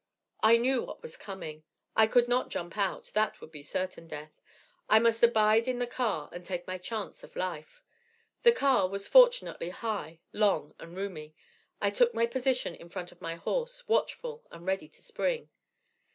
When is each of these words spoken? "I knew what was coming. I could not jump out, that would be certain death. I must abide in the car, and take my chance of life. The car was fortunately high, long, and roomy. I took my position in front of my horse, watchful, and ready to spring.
"I 0.41 0.57
knew 0.57 0.81
what 0.81 1.03
was 1.03 1.15
coming. 1.15 1.61
I 1.95 2.07
could 2.07 2.27
not 2.27 2.49
jump 2.49 2.75
out, 2.75 3.11
that 3.13 3.39
would 3.39 3.51
be 3.51 3.61
certain 3.61 4.07
death. 4.07 4.41
I 4.89 4.97
must 4.97 5.21
abide 5.21 5.67
in 5.67 5.77
the 5.77 5.85
car, 5.85 6.27
and 6.33 6.43
take 6.43 6.65
my 6.65 6.79
chance 6.79 7.23
of 7.23 7.35
life. 7.35 7.83
The 8.41 8.51
car 8.51 8.89
was 8.89 9.07
fortunately 9.07 9.69
high, 9.69 10.19
long, 10.33 10.73
and 10.79 10.97
roomy. 10.97 11.35
I 11.79 11.91
took 11.91 12.15
my 12.15 12.25
position 12.25 12.73
in 12.73 12.89
front 12.89 13.11
of 13.11 13.21
my 13.21 13.35
horse, 13.35 13.87
watchful, 13.87 14.43
and 14.49 14.65
ready 14.65 14.87
to 14.89 15.01
spring. 15.03 15.51